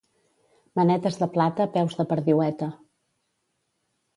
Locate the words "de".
1.23-1.27, 1.99-2.07